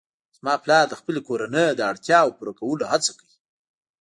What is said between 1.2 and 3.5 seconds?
کورنۍ د اړتیاوو پوره کولو هڅه کوي